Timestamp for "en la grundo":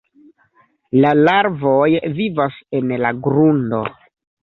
2.81-3.87